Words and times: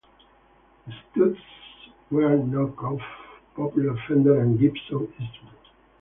The 0.87 0.93
Studs 1.11 1.39
were 2.09 2.35
knock-offs 2.35 3.03
of 3.35 3.55
popular 3.55 3.95
Fender 4.07 4.39
and 4.41 4.59
Gibson 4.59 5.13
instruments. 5.19 5.69